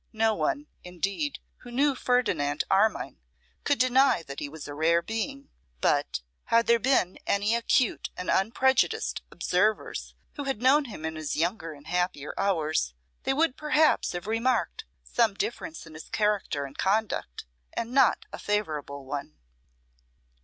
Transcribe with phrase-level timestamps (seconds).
[0.13, 3.19] No one, indeed, who knew Ferdinand Armine
[3.63, 8.27] could deny that he was a rare being; but, had there been any acute and
[8.27, 12.95] unprejudiced observers who had known him in his younger and happier hours,
[13.25, 18.39] they would perhaps have remarked some difference in his character and conduct, and not a
[18.39, 19.37] favourable one.